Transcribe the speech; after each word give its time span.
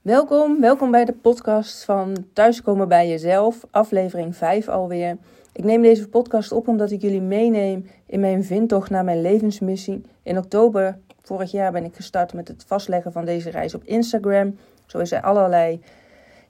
Welkom, 0.00 0.60
welkom 0.60 0.90
bij 0.90 1.04
de 1.04 1.12
podcast 1.12 1.84
van 1.84 2.26
Thuiskomen 2.32 2.88
bij 2.88 3.08
Jezelf, 3.08 3.64
aflevering 3.70 4.36
5 4.36 4.68
alweer. 4.68 5.16
Ik 5.52 5.64
neem 5.64 5.82
deze 5.82 6.08
podcast 6.08 6.52
op 6.52 6.68
omdat 6.68 6.90
ik 6.90 7.00
jullie 7.00 7.20
meeneem 7.20 7.86
in 8.06 8.20
mijn 8.20 8.44
vindtocht 8.44 8.90
naar 8.90 9.04
mijn 9.04 9.20
levensmissie. 9.20 10.02
In 10.22 10.38
oktober 10.38 10.98
vorig 11.22 11.50
jaar 11.50 11.72
ben 11.72 11.84
ik 11.84 11.94
gestart 11.94 12.32
met 12.32 12.48
het 12.48 12.64
vastleggen 12.66 13.12
van 13.12 13.24
deze 13.24 13.50
reis 13.50 13.74
op 13.74 13.84
Instagram. 13.84 14.56
Zo 14.86 14.98
is 14.98 15.12
er 15.12 15.22
allerlei 15.22 15.80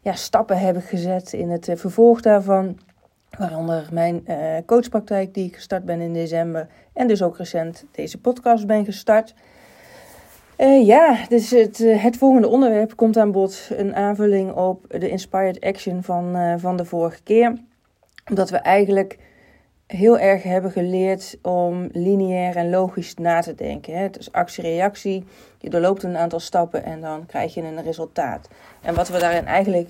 ja, 0.00 0.12
stappen 0.12 0.58
hebben 0.58 0.82
gezet 0.82 1.32
in 1.32 1.50
het 1.50 1.68
eh, 1.68 1.76
vervolg 1.76 2.20
daarvan. 2.20 2.78
Waaronder 3.38 3.88
mijn 3.92 4.24
uh, 4.28 4.56
coachpraktijk 4.66 5.34
die 5.34 5.46
ik 5.46 5.54
gestart 5.54 5.84
ben 5.84 6.00
in 6.00 6.12
december. 6.12 6.68
En 6.92 7.08
dus 7.08 7.22
ook 7.22 7.36
recent 7.36 7.84
deze 7.90 8.18
podcast 8.18 8.66
ben 8.66 8.84
gestart. 8.84 9.34
Uh, 10.60 10.86
ja, 10.86 11.26
dus 11.28 11.50
het, 11.50 11.78
uh, 11.78 12.02
het 12.02 12.16
volgende 12.16 12.48
onderwerp 12.48 12.96
komt 12.96 13.16
aan 13.16 13.32
bod. 13.32 13.70
Een 13.76 13.94
aanvulling 13.94 14.52
op 14.52 14.84
de 14.88 15.08
Inspired 15.08 15.60
Action 15.60 16.02
van, 16.02 16.36
uh, 16.36 16.54
van 16.56 16.76
de 16.76 16.84
vorige 16.84 17.22
keer. 17.22 17.54
Omdat 18.28 18.50
we 18.50 18.56
eigenlijk 18.56 19.18
heel 19.86 20.18
erg 20.18 20.42
hebben 20.42 20.70
geleerd 20.70 21.38
om 21.42 21.88
lineair 21.92 22.56
en 22.56 22.70
logisch 22.70 23.14
na 23.14 23.40
te 23.40 23.54
denken. 23.54 23.94
Hè. 23.94 24.02
Het 24.02 24.18
is 24.18 24.32
actie-reactie. 24.32 25.24
Je 25.58 25.70
doorloopt 25.70 26.02
een 26.02 26.16
aantal 26.16 26.40
stappen 26.40 26.84
en 26.84 27.00
dan 27.00 27.26
krijg 27.26 27.54
je 27.54 27.62
een 27.62 27.82
resultaat. 27.82 28.48
En 28.82 28.94
wat 28.94 29.08
we 29.08 29.18
daarin 29.18 29.46
eigenlijk 29.46 29.88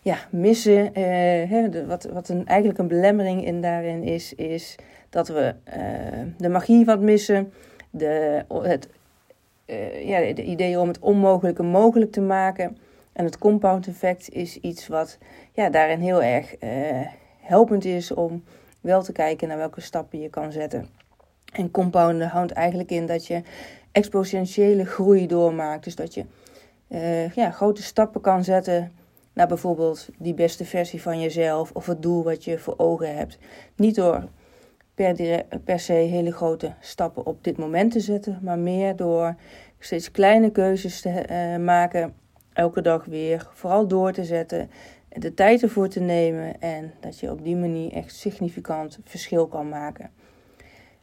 ja, 0.00 0.16
missen, 0.30 0.90
hè, 1.48 1.86
wat, 1.86 2.08
wat 2.12 2.28
een, 2.28 2.46
eigenlijk 2.46 2.78
een 2.78 2.88
belemmering 2.88 3.44
in 3.44 3.60
daarin 3.60 4.02
is, 4.02 4.34
is 4.34 4.76
dat 5.10 5.28
we 5.28 5.54
de 6.36 6.48
magie 6.48 6.84
wat 6.84 7.00
missen. 7.00 7.52
De, 7.90 8.44
het 8.62 8.88
uh, 9.70 10.08
ja, 10.08 10.32
de 10.32 10.44
idee 10.44 10.78
om 10.78 10.88
het 10.88 10.98
onmogelijke 10.98 11.62
mogelijk 11.62 12.12
te 12.12 12.20
maken. 12.20 12.78
En 13.12 13.24
het 13.24 13.38
compound 13.38 13.86
effect 13.86 14.30
is 14.30 14.56
iets 14.56 14.88
wat 14.88 15.18
ja, 15.52 15.70
daarin 15.70 16.00
heel 16.00 16.22
erg 16.22 16.62
uh, 16.62 16.70
helpend 17.40 17.84
is 17.84 18.12
om 18.14 18.44
wel 18.80 19.02
te 19.02 19.12
kijken 19.12 19.48
naar 19.48 19.56
welke 19.56 19.80
stappen 19.80 20.20
je 20.20 20.28
kan 20.28 20.52
zetten. 20.52 20.88
En 21.52 21.70
compounden 21.70 22.28
houdt 22.28 22.52
eigenlijk 22.52 22.90
in 22.90 23.06
dat 23.06 23.26
je 23.26 23.42
exponentiële 23.92 24.84
groei 24.84 25.26
doormaakt. 25.26 25.84
Dus 25.84 25.94
dat 25.94 26.14
je 26.14 26.24
uh, 26.88 27.30
ja, 27.30 27.50
grote 27.50 27.82
stappen 27.82 28.20
kan 28.20 28.44
zetten 28.44 28.92
naar 29.32 29.48
bijvoorbeeld 29.48 30.08
die 30.18 30.34
beste 30.34 30.64
versie 30.64 31.02
van 31.02 31.20
jezelf 31.20 31.70
of 31.72 31.86
het 31.86 32.02
doel 32.02 32.22
wat 32.24 32.44
je 32.44 32.58
voor 32.58 32.74
ogen 32.76 33.16
hebt. 33.16 33.38
Niet 33.76 33.94
door 33.94 34.28
per, 35.04 35.44
per 35.64 35.80
se 35.80 35.92
hele 35.92 36.32
grote 36.32 36.72
stappen 36.80 37.26
op 37.26 37.44
dit 37.44 37.56
moment 37.56 37.92
te 37.92 38.00
zetten, 38.00 38.38
maar 38.42 38.58
meer 38.58 38.96
door 38.96 39.34
steeds 39.78 40.10
kleine 40.10 40.50
keuzes 40.50 41.00
te 41.00 41.24
uh, 41.30 41.64
maken, 41.64 42.14
elke 42.52 42.82
dag 42.82 43.04
weer, 43.04 43.48
vooral 43.52 43.86
door 43.86 44.12
te 44.12 44.24
zetten, 44.24 44.70
de 45.08 45.34
tijd 45.34 45.62
ervoor 45.62 45.88
te 45.88 46.00
nemen 46.00 46.60
en 46.60 46.92
dat 47.00 47.18
je 47.18 47.30
op 47.30 47.44
die 47.44 47.56
manier 47.56 47.92
echt 47.92 48.14
significant 48.14 48.98
verschil 49.04 49.46
kan 49.46 49.68
maken. 49.68 50.10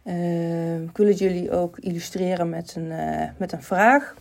Uh, 0.03 0.81
ik 0.81 0.97
wil 0.97 1.07
het 1.07 1.19
jullie 1.19 1.51
ook 1.51 1.77
illustreren 1.79 2.49
met 2.49 2.75
een, 2.75 2.91
uh, 2.91 3.29
met 3.37 3.51
een 3.51 3.63
vraag. 3.63 4.15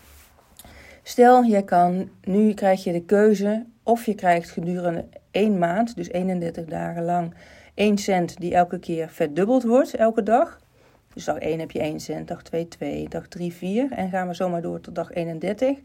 Stel, 1.02 1.44
jij 1.44 1.62
kan, 1.62 2.10
nu 2.24 2.54
krijg 2.54 2.84
je 2.84 2.92
de 2.92 3.04
keuze 3.04 3.64
of 3.82 4.06
je 4.06 4.14
krijgt 4.14 4.50
gedurende 4.50 5.04
één 5.30 5.58
maand, 5.58 5.96
dus 5.96 6.08
31 6.08 6.64
dagen 6.64 7.04
lang, 7.04 7.34
1 7.74 7.98
cent 7.98 8.40
die 8.40 8.54
elke 8.54 8.78
keer 8.78 9.08
verdubbeld 9.08 9.62
wordt, 9.62 9.94
elke 9.94 10.22
dag. 10.22 10.60
Dus 11.14 11.24
dag 11.24 11.38
1 11.38 11.58
heb 11.58 11.70
je 11.70 11.78
1 11.78 12.00
cent, 12.00 12.28
dag 12.28 12.42
2 12.42 12.68
2, 12.68 13.08
dag 13.08 13.28
3 13.28 13.52
4 13.52 13.92
en 13.92 14.10
gaan 14.10 14.28
we 14.28 14.34
zomaar 14.34 14.62
door 14.62 14.80
tot 14.80 14.94
dag 14.94 15.12
31. 15.12 15.78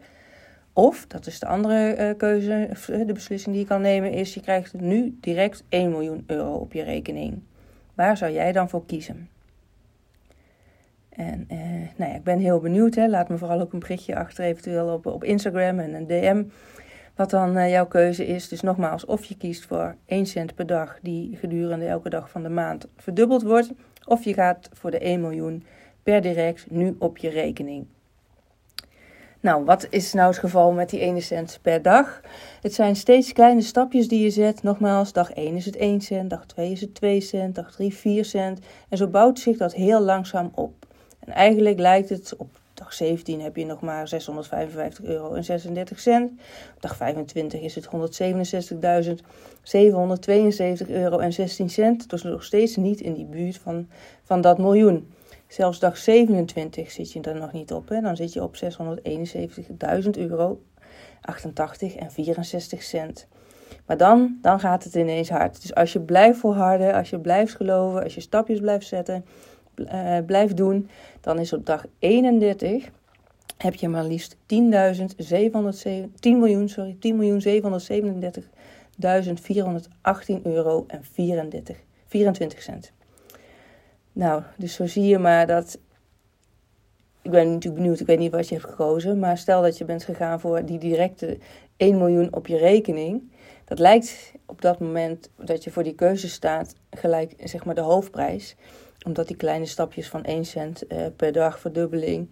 Of, 0.73 1.07
dat 1.07 1.25
is 1.25 1.39
de 1.39 1.45
andere 1.45 1.95
uh, 1.97 2.17
keuze, 2.17 2.69
de 3.05 3.13
beslissing 3.13 3.55
die 3.55 3.63
je 3.63 3.69
kan 3.69 3.81
nemen, 3.81 4.11
is 4.11 4.33
je 4.33 4.41
krijgt 4.41 4.73
nu 4.73 5.17
direct 5.19 5.63
1 5.69 5.89
miljoen 5.89 6.23
euro 6.27 6.53
op 6.53 6.73
je 6.73 6.83
rekening. 6.83 7.41
Waar 7.93 8.17
zou 8.17 8.31
jij 8.31 8.51
dan 8.51 8.69
voor 8.69 8.85
kiezen? 8.85 9.29
En 11.09 11.47
uh, 11.51 11.57
nou 11.95 12.11
ja, 12.11 12.17
ik 12.17 12.23
ben 12.23 12.39
heel 12.39 12.59
benieuwd. 12.59 12.95
Hè. 12.95 13.07
Laat 13.07 13.29
me 13.29 13.38
vooral 13.38 13.61
ook 13.61 13.73
een 13.73 13.79
berichtje 13.79 14.16
achter, 14.16 14.45
eventueel 14.45 14.94
op, 14.94 15.05
op 15.05 15.23
Instagram 15.23 15.79
en 15.79 15.94
een 15.94 16.07
DM. 16.07 16.44
Wat 17.19 17.30
dan 17.30 17.57
uh, 17.57 17.69
jouw 17.69 17.88
keuze 17.88 18.25
is. 18.25 18.47
Dus 18.47 18.62
nogmaals, 18.62 19.06
of 19.06 19.25
je 19.25 19.38
kiest 19.38 19.66
voor 19.66 19.96
1 20.06 20.25
cent 20.25 20.56
per 20.56 20.66
dag, 20.66 21.00
die 21.02 21.38
gedurende 21.38 21.85
elke 21.85 22.09
dag 22.09 22.30
van 22.30 22.44
de 22.44 22.50
maand 22.50 22.88
verdubbeld 22.97 23.44
wordt. 23.44 23.72
Of 24.06 24.24
je 24.24 24.34
gaat 24.34 24.69
voor 24.74 24.91
de 24.91 25.00
1 25.00 25.22
miljoen 25.22 25.66
per 26.03 26.22
direct 26.22 26.69
nu 26.69 26.96
op 27.00 27.18
je 27.18 27.29
rekening. 27.29 27.85
Nou, 29.40 29.66
wat 29.66 29.88
is 29.90 30.13
nou 30.13 30.28
het 30.28 30.38
geval 30.38 30.72
met 30.72 30.90
die 30.90 31.00
1 31.00 31.22
cent 31.22 31.59
per 31.62 31.81
dag? 31.81 32.22
Het 32.62 32.74
zijn 32.74 32.96
steeds 32.96 33.34
kleine 33.34 33.62
stapjes 33.62 34.08
die 34.08 34.24
je 34.24 34.29
zet. 34.29 34.63
Nogmaals, 34.63 35.13
dag 35.13 35.31
1 35.31 35.56
is 35.56 35.66
het 35.66 35.75
1 35.75 36.02
cent, 36.02 36.29
dag 36.29 36.46
2 36.46 36.72
is 36.72 36.81
het 36.81 36.96
2 36.96 37.22
cent, 37.22 37.56
dag 37.56 37.72
3 37.72 37.94
4 37.94 38.25
cent. 38.25 38.59
En 38.90 38.97
zo 38.97 39.08
bouwt 39.08 39.40
zich 39.40 39.58
dat 39.58 39.74
heel 39.74 40.00
langzaam 40.00 40.52
op. 40.56 40.85
En 41.19 41.34
eigenlijk 41.34 41.79
lijkt 41.79 42.09
het 42.09 42.35
op 42.38 42.59
dag 42.79 42.94
17 42.94 43.41
heb 43.41 43.56
je 43.56 43.66
nog 43.66 43.81
maar 43.81 44.07
655 44.07 45.06
euro 45.06 45.34
en 45.34 45.44
36 45.44 46.00
cent. 46.00 46.31
Dag 46.79 46.95
25 46.95 47.62
is 47.62 47.75
het 47.75 47.85
167.772 47.85 47.91
euro 50.88 51.17
en 51.17 51.34
16 51.34 51.69
cent. 51.69 52.09
Dus 52.09 52.23
nog 52.23 52.44
steeds 52.44 52.75
niet 52.75 53.01
in 53.01 53.13
die 53.13 53.25
buurt 53.25 53.57
van, 53.57 53.90
van 54.23 54.41
dat 54.41 54.57
miljoen. 54.57 55.12
Zelfs 55.47 55.79
dag 55.79 55.97
27 55.97 56.91
zit 56.91 57.12
je 57.12 57.22
er 57.22 57.35
nog 57.35 57.51
niet 57.51 57.73
op. 57.73 57.90
Hè? 57.90 58.01
Dan 58.01 58.16
zit 58.16 58.34
je 58.34 58.44
op 58.44 58.56
671.000 58.56 60.09
euro, 60.09 60.61
88 61.22 61.96
en 61.96 62.11
64 62.11 62.84
cent. 62.84 63.28
Maar 63.85 63.97
dan, 63.97 64.38
dan 64.41 64.59
gaat 64.59 64.84
het 64.84 64.96
ineens 64.96 65.29
hard. 65.29 65.61
Dus 65.61 65.75
als 65.75 65.94
je 65.94 66.01
blijft 66.01 66.40
volharden, 66.40 66.94
als 66.94 67.09
je 67.09 67.19
blijft 67.19 67.56
geloven, 67.56 68.03
als 68.03 68.16
je 68.16 68.22
stapjes 68.22 68.59
blijft 68.59 68.88
zetten, 68.88 69.25
uh, 69.79 70.17
blijft 70.25 70.57
doen, 70.57 70.90
dan 71.22 71.40
is 71.40 71.53
op 71.53 71.66
dag 71.66 71.85
31 72.00 72.90
heb 73.57 73.75
je 73.75 73.90
maar 73.90 74.03
liefst 74.03 74.35
10.700, 74.35 74.40
10 76.19 76.40
miljoen, 76.40 76.69
sorry, 76.69 76.94
10.737.418 76.94 77.00
euro 80.44 80.84
en 80.88 81.03
34, 81.03 81.78
24 82.07 82.62
cent. 82.62 82.91
Nou, 84.13 84.44
dus 84.57 84.73
zo 84.73 84.85
zie 84.85 85.03
je 85.03 85.17
maar 85.17 85.47
dat. 85.47 85.79
Ik 87.22 87.31
ben 87.31 87.51
natuurlijk 87.51 87.81
benieuwd, 87.81 88.00
ik 88.00 88.06
weet 88.06 88.19
niet 88.19 88.31
wat 88.31 88.47
je 88.47 88.56
hebt 88.56 88.67
gekozen. 88.67 89.19
Maar 89.19 89.38
stel 89.38 89.61
dat 89.61 89.78
je 89.78 89.85
bent 89.85 90.03
gegaan 90.03 90.40
voor 90.40 90.66
die 90.66 90.78
directe 90.78 91.38
1 91.78 91.97
miljoen 91.97 92.34
op 92.34 92.47
je 92.47 92.57
rekening. 92.57 93.31
Dat 93.66 93.79
lijkt 93.79 94.31
op 94.46 94.61
dat 94.61 94.79
moment 94.79 95.29
dat 95.35 95.63
je 95.63 95.72
voor 95.72 95.84
die 95.84 95.96
keuze 95.96 96.29
staat 96.29 96.75
gelijk 96.91 97.34
zeg 97.44 97.66
maar 97.66 97.75
de 97.75 97.81
hoofdprijs. 97.81 98.56
Omdat 99.05 99.27
die 99.27 99.35
kleine 99.35 99.65
stapjes 99.65 100.09
van 100.09 100.23
1 100.23 100.45
cent 100.45 100.83
uh, 100.91 101.05
per 101.15 101.31
dag 101.31 101.59
verdubbeling 101.59 102.27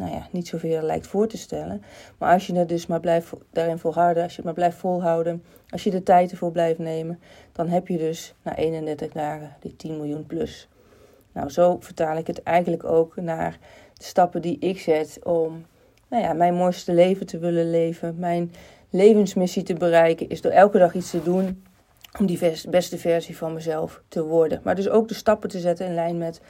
nou 0.00 0.12
ja, 0.12 0.28
niet 0.30 0.48
zoveel 0.48 0.82
lijkt 0.82 1.06
voor 1.06 1.26
te 1.26 1.36
stellen. 1.36 1.82
Maar 2.18 2.32
als 2.32 2.46
je 2.46 2.54
er 2.54 2.66
dus 2.66 2.86
maar 2.86 3.00
blijft 3.00 3.32
daarin 3.52 3.78
volhouden, 3.78 4.22
als 4.22 4.30
je 4.30 4.36
het 4.36 4.44
maar 4.44 4.54
blijft 4.54 4.76
volhouden, 4.76 5.44
als 5.70 5.84
je 5.84 5.90
de 5.90 6.02
tijd 6.02 6.30
ervoor 6.30 6.52
blijft 6.52 6.78
nemen, 6.78 7.20
dan 7.52 7.68
heb 7.68 7.88
je 7.88 7.98
dus 7.98 8.34
na 8.42 8.56
31 8.56 9.12
dagen 9.12 9.56
die 9.60 9.76
10 9.76 9.96
miljoen 9.96 10.26
plus. 10.26 10.68
Nou, 11.32 11.50
zo 11.50 11.76
vertaal 11.80 12.16
ik 12.16 12.26
het 12.26 12.42
eigenlijk 12.42 12.84
ook 12.84 13.16
naar 13.16 13.58
de 13.94 14.04
stappen 14.04 14.42
die 14.42 14.58
ik 14.58 14.80
zet 14.80 15.18
om 15.24 15.66
nou 16.08 16.22
ja, 16.22 16.32
mijn 16.32 16.54
mooiste 16.54 16.92
leven 16.92 17.26
te 17.26 17.38
willen 17.38 17.70
leven. 17.70 18.14
Mijn 18.18 18.52
levensmissie 18.90 19.62
te 19.62 19.74
bereiken 19.74 20.28
is 20.28 20.40
door 20.40 20.52
elke 20.52 20.78
dag 20.78 20.94
iets 20.94 21.10
te 21.10 21.22
doen 21.22 21.62
om 22.18 22.26
die 22.26 22.38
beste 22.68 22.98
versie 22.98 23.36
van 23.36 23.52
mezelf 23.52 24.02
te 24.08 24.24
worden. 24.24 24.60
Maar 24.64 24.74
dus 24.74 24.88
ook 24.88 25.08
de 25.08 25.14
stappen 25.14 25.48
te 25.48 25.58
zetten 25.58 25.86
in 25.86 25.94
lijn 25.94 26.18
met 26.18 26.40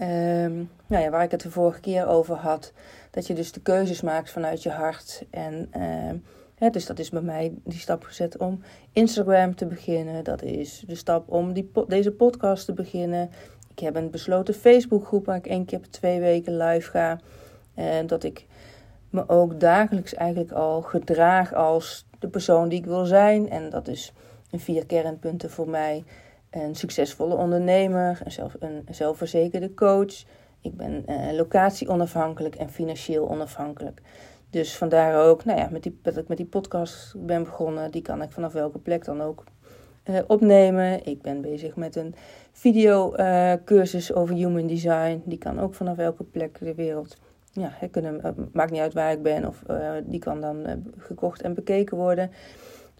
um, 0.00 0.70
nou 0.86 1.02
ja, 1.02 1.10
waar 1.10 1.24
ik 1.24 1.30
het 1.30 1.40
de 1.40 1.50
vorige 1.50 1.80
keer 1.80 2.06
over 2.06 2.36
had. 2.36 2.72
Dat 3.10 3.26
je 3.26 3.34
dus 3.34 3.52
de 3.52 3.60
keuzes 3.60 4.00
maakt 4.00 4.30
vanuit 4.30 4.62
je 4.62 4.70
hart. 4.70 5.24
En 5.30 5.70
uh, 6.58 6.70
dus 6.70 6.86
dat 6.86 6.98
is 6.98 7.10
bij 7.10 7.22
mij 7.22 7.52
die 7.64 7.78
stap 7.78 8.04
gezet 8.04 8.36
om 8.36 8.62
Instagram 8.92 9.54
te 9.54 9.66
beginnen. 9.66 10.24
Dat 10.24 10.42
is 10.42 10.84
de 10.86 10.94
stap 10.94 11.30
om 11.30 11.52
die, 11.52 11.70
deze 11.88 12.12
podcast 12.12 12.64
te 12.64 12.72
beginnen. 12.72 13.30
Ik 13.70 13.78
heb 13.78 13.96
een 13.96 14.10
besloten 14.10 14.54
Facebookgroep 14.54 15.26
waar 15.26 15.36
ik 15.36 15.46
één 15.46 15.64
keer 15.64 15.78
per 15.78 15.90
twee 15.90 16.20
weken 16.20 16.56
live 16.56 16.90
ga. 16.90 17.20
En 17.74 18.06
dat 18.06 18.24
ik 18.24 18.46
me 19.10 19.28
ook 19.28 19.60
dagelijks 19.60 20.14
eigenlijk 20.14 20.52
al 20.52 20.82
gedraag 20.82 21.54
als 21.54 22.06
de 22.18 22.28
persoon 22.28 22.68
die 22.68 22.78
ik 22.78 22.86
wil 22.86 23.04
zijn. 23.04 23.50
En 23.50 23.70
dat 23.70 23.88
is 23.88 24.12
een 24.52 24.60
vier 24.60 24.86
kernpunten 24.86 25.50
voor 25.50 25.68
mij. 25.68 26.04
Een 26.50 26.74
succesvolle 26.74 27.34
ondernemer, 27.34 28.20
een, 28.24 28.32
zelf, 28.32 28.56
een 28.58 28.84
zelfverzekerde 28.90 29.74
coach. 29.74 30.24
Ik 30.60 30.76
ben 30.76 31.04
uh, 31.08 31.32
locatie 31.32 31.88
onafhankelijk 31.88 32.54
en 32.54 32.70
financieel 32.70 33.28
onafhankelijk. 33.28 34.02
Dus 34.50 34.76
vandaar 34.76 35.28
ook, 35.28 35.44
nou 35.44 35.58
ja, 35.58 35.68
met 35.70 35.82
die, 35.82 35.98
dat 36.02 36.16
ik 36.16 36.28
met 36.28 36.36
die 36.36 36.46
podcast 36.46 37.14
ben 37.16 37.42
begonnen. 37.42 37.90
Die 37.90 38.02
kan 38.02 38.22
ik 38.22 38.32
vanaf 38.32 38.52
welke 38.52 38.78
plek 38.78 39.04
dan 39.04 39.20
ook 39.20 39.44
uh, 40.04 40.18
opnemen. 40.26 41.06
Ik 41.06 41.22
ben 41.22 41.40
bezig 41.40 41.76
met 41.76 41.96
een 41.96 42.14
video 42.52 43.16
uh, 43.16 43.52
cursus 43.64 44.12
over 44.12 44.34
human 44.34 44.66
design. 44.66 45.22
Die 45.24 45.38
kan 45.38 45.60
ook 45.60 45.74
vanaf 45.74 45.96
welke 45.96 46.24
plek 46.24 46.58
de 46.58 46.74
wereld 46.74 47.16
ja, 47.52 47.72
kunnen, 47.90 48.20
maakt 48.52 48.70
niet 48.70 48.80
uit 48.80 48.94
waar 48.94 49.12
ik 49.12 49.22
ben, 49.22 49.46
of 49.46 49.62
die 50.04 50.20
kan 50.20 50.40
dan 50.40 50.84
gekocht 50.98 51.42
en 51.42 51.54
bekeken 51.54 51.96
worden. 51.96 52.30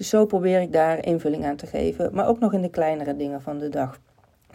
Dus 0.02 0.10
zo 0.10 0.26
probeer 0.26 0.60
ik 0.60 0.72
daar 0.72 1.04
invulling 1.04 1.44
aan 1.44 1.56
te 1.56 1.66
geven. 1.66 2.14
Maar 2.14 2.28
ook 2.28 2.38
nog 2.38 2.52
in 2.52 2.62
de 2.62 2.70
kleinere 2.70 3.16
dingen 3.16 3.42
van 3.42 3.58
de 3.58 3.68
dag. 3.68 3.98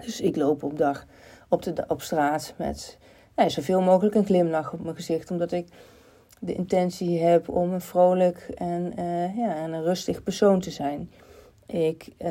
Dus 0.01 0.21
ik 0.21 0.35
loop 0.35 0.63
op 0.63 0.77
dag 0.77 1.05
op, 1.47 1.61
de, 1.61 1.83
op 1.87 2.01
straat 2.01 2.53
met 2.57 2.97
nou, 3.35 3.49
zoveel 3.49 3.81
mogelijk 3.81 4.15
een 4.15 4.25
glimlach 4.25 4.73
op 4.73 4.83
mijn 4.83 4.95
gezicht. 4.95 5.31
Omdat 5.31 5.51
ik 5.51 5.67
de 6.39 6.53
intentie 6.53 7.19
heb 7.19 7.49
om 7.49 7.73
een 7.73 7.81
vrolijk 7.81 8.49
en, 8.55 8.93
uh, 8.99 9.37
ja, 9.37 9.55
en 9.55 9.73
een 9.73 9.83
rustig 9.83 10.23
persoon 10.23 10.59
te 10.59 10.71
zijn. 10.71 11.11
Ik 11.65 12.07
uh, 12.17 12.29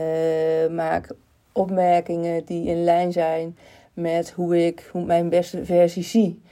maak 0.70 1.10
opmerkingen 1.52 2.44
die 2.44 2.66
in 2.66 2.84
lijn 2.84 3.12
zijn 3.12 3.56
met 3.92 4.30
hoe 4.30 4.66
ik 4.66 4.88
hoe 4.92 5.04
mijn 5.04 5.28
beste 5.28 5.64
versie 5.64 6.02
zie. 6.02 6.42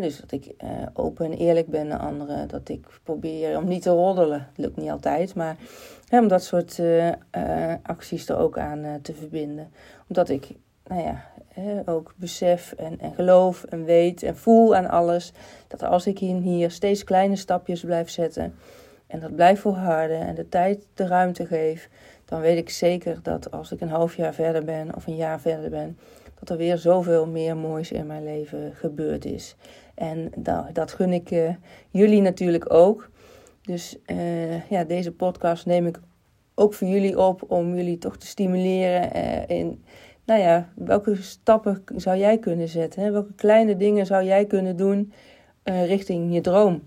Dus 0.00 0.20
dat 0.20 0.32
ik 0.32 0.46
uh, 0.46 0.70
open 0.92 1.24
en 1.24 1.32
eerlijk 1.32 1.66
ben 1.66 1.86
naar 1.86 1.98
anderen. 1.98 2.48
Dat 2.48 2.68
ik 2.68 2.86
probeer 3.02 3.56
om 3.56 3.68
niet 3.68 3.82
te 3.82 3.90
roddelen. 3.90 4.48
Dat 4.54 4.64
lukt 4.64 4.76
niet 4.76 4.90
altijd. 4.90 5.34
Maar 5.34 5.56
om 6.10 6.28
dat 6.28 6.44
soort 6.44 6.80
acties 7.82 8.28
er 8.28 8.36
ook 8.36 8.58
aan 8.58 8.98
te 9.02 9.14
verbinden. 9.14 9.70
Omdat 10.08 10.28
ik 10.28 10.48
nou 10.86 11.02
ja, 11.02 11.24
ook 11.86 12.14
besef 12.16 12.72
en, 12.72 13.00
en 13.00 13.14
geloof 13.14 13.64
en 13.64 13.84
weet 13.84 14.22
en 14.22 14.36
voel 14.36 14.74
aan 14.76 14.88
alles. 14.88 15.32
Dat 15.68 15.82
als 15.82 16.06
ik 16.06 16.18
hier 16.18 16.70
steeds 16.70 17.04
kleine 17.04 17.36
stapjes 17.36 17.80
blijf 17.80 18.10
zetten 18.10 18.54
en 19.12 19.20
dat 19.20 19.34
blijf 19.34 19.60
volharden 19.60 20.20
en 20.20 20.34
de 20.34 20.48
tijd 20.48 20.86
de 20.94 21.06
ruimte 21.06 21.46
geef, 21.46 21.88
dan 22.32 22.40
weet 22.40 22.58
ik 22.58 22.70
zeker 22.70 23.18
dat 23.22 23.50
als 23.50 23.72
ik 23.72 23.80
een 23.80 23.88
half 23.88 24.16
jaar 24.16 24.34
verder 24.34 24.64
ben 24.64 24.94
of 24.94 25.06
een 25.06 25.16
jaar 25.16 25.40
verder 25.40 25.70
ben, 25.70 25.98
dat 26.38 26.50
er 26.50 26.56
weer 26.56 26.78
zoveel 26.78 27.26
meer 27.26 27.56
moois 27.56 27.92
in 27.92 28.06
mijn 28.06 28.24
leven 28.24 28.74
gebeurd 28.74 29.24
is. 29.24 29.56
En 29.94 30.30
dat, 30.36 30.74
dat 30.74 30.92
gun 30.92 31.12
ik 31.12 31.30
uh, 31.30 31.54
jullie 31.90 32.20
natuurlijk 32.20 32.72
ook. 32.72 33.10
Dus 33.62 33.96
uh, 34.06 34.70
ja, 34.70 34.84
deze 34.84 35.12
podcast 35.12 35.66
neem 35.66 35.86
ik 35.86 36.00
ook 36.54 36.74
voor 36.74 36.88
jullie 36.88 37.18
op 37.18 37.50
om 37.50 37.74
jullie 37.76 37.98
toch 37.98 38.16
te 38.16 38.26
stimuleren 38.26 39.16
uh, 39.16 39.58
in 39.58 39.84
nou 40.24 40.40
ja, 40.40 40.68
welke 40.74 41.16
stappen 41.22 41.84
zou 41.96 42.18
jij 42.18 42.38
kunnen 42.38 42.68
zetten? 42.68 43.02
Hè? 43.02 43.10
Welke 43.10 43.34
kleine 43.34 43.76
dingen 43.76 44.06
zou 44.06 44.24
jij 44.24 44.46
kunnen 44.46 44.76
doen 44.76 45.12
richting 45.64 46.34
je 46.34 46.40
droom? 46.40 46.82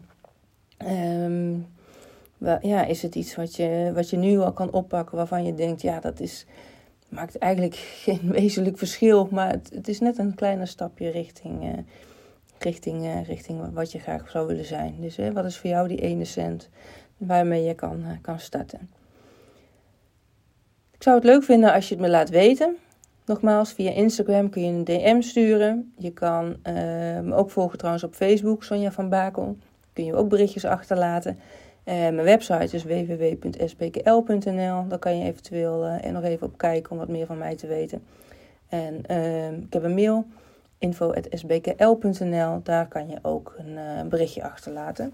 Um, 0.88 1.66
ja, 2.62 2.86
is 2.86 3.02
het 3.02 3.16
iets 3.16 3.36
wat 3.36 3.56
je, 3.56 3.92
wat 3.94 4.10
je 4.10 4.18
nu 4.18 4.40
al 4.40 4.54
kan 4.54 4.72
oppakken 4.72 5.18
waarvan 5.18 5.46
je 5.46 5.54
denkt, 5.54 5.82
ja, 5.82 6.00
dat 6.00 6.20
is, 6.20 6.46
maakt 7.10 7.38
eigenlijk 7.38 7.76
geen 8.06 8.32
wezenlijk 8.32 8.78
verschil, 8.78 9.28
maar 9.32 9.50
het, 9.50 9.72
het 9.74 9.88
is 9.88 10.00
net 10.00 10.18
een 10.18 10.36
kleiner 10.36 10.68
stapje 10.68 11.10
richting, 11.10 11.64
uh, 11.64 11.80
richting, 12.60 13.04
uh, 13.04 13.24
richting 13.24 13.74
wat 13.74 13.92
je 13.92 14.00
graag 14.00 14.30
zou 14.30 14.48
willen 14.48 14.66
zijn. 14.66 14.96
Dus 15.00 15.18
wat 15.34 15.46
is 15.46 15.58
voor 15.58 15.70
jou 15.70 15.88
die 15.88 16.02
ene 16.02 16.26
cent 16.26 16.70
waarmee 17.18 17.64
je 17.64 17.74
kan, 17.74 18.04
kan 18.22 18.40
starten? 18.40 18.90
Ik 20.92 21.04
zou 21.04 21.16
het 21.16 21.26
leuk 21.26 21.44
vinden 21.44 21.74
als 21.74 21.88
je 21.90 21.94
het 21.94 22.04
me 22.04 22.10
laat 22.10 22.30
weten. 22.30 22.76
Nogmaals, 23.26 23.74
via 23.74 23.92
Instagram 23.92 24.50
kun 24.50 24.62
je 24.62 24.72
een 24.72 24.84
DM 24.84 25.22
sturen. 25.22 25.94
Je 25.98 26.12
kan 26.12 26.58
me 27.24 27.34
ook 27.34 27.52
volgen 27.52 27.78
trouwens 27.78 28.04
op 28.04 28.16
Facebook, 28.16 28.64
Sonja 28.64 28.92
van 28.92 29.10
Bakel. 29.10 29.58
Kun 29.94 30.06
je 30.06 30.16
ook 30.16 30.30
berichtjes 30.30 30.66
achterlaten. 30.66 31.40
Uh, 31.86 31.94
mijn 31.94 32.24
website 32.24 32.76
is 32.76 32.84
www.sbkl.nl. 32.84 34.88
Daar 34.88 35.00
kan 35.00 35.18
je 35.18 35.26
eventueel 35.26 35.86
uh, 35.86 36.12
nog 36.12 36.24
even 36.24 36.48
op 36.48 36.58
kijken 36.58 36.92
om 36.92 36.98
wat 36.98 37.08
meer 37.08 37.26
van 37.26 37.38
mij 37.38 37.56
te 37.56 37.68
weten. 37.68 38.04
En 38.70 38.96
ik 39.62 39.74
heb 39.74 39.84
een 39.84 39.94
mail, 39.94 40.26
info.sbkl.nl. 40.78 42.60
Daar 42.64 42.88
kan 42.88 43.08
je 43.08 43.18
ook 43.22 43.56
een 43.58 44.10
berichtje 44.10 44.44
achterlaten. 44.44 45.14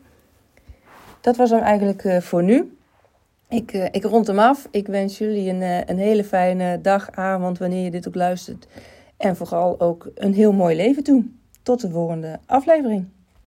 Dat 1.21 1.35
was 1.35 1.49
hem 1.49 1.61
eigenlijk 1.61 2.23
voor 2.23 2.43
nu. 2.43 2.71
Ik, 3.51 3.73
uh, 3.73 3.85
ik 3.91 4.03
rond 4.03 4.27
hem 4.27 4.39
af. 4.39 4.67
Ik 4.71 4.87
wens 4.87 5.17
jullie 5.17 5.49
een, 5.49 5.61
uh, 5.61 5.85
een 5.85 5.97
hele 5.97 6.23
fijne 6.23 6.81
dag, 6.81 7.11
avond, 7.11 7.57
wanneer 7.57 7.83
je 7.83 7.91
dit 7.91 8.07
ook 8.07 8.15
luistert. 8.15 8.67
En 9.17 9.35
vooral 9.35 9.79
ook 9.79 10.11
een 10.15 10.33
heel 10.33 10.51
mooi 10.51 10.75
leven 10.75 11.03
toe. 11.03 11.25
Tot 11.63 11.81
de 11.81 11.89
volgende 11.89 12.39
aflevering. 12.45 13.05